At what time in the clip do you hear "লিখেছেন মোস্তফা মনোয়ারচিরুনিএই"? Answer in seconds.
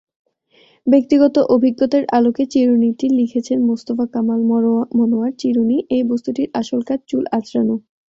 3.19-6.03